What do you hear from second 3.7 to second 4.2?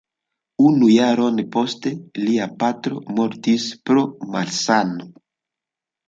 pro